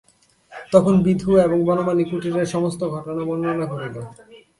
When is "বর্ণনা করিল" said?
3.27-3.97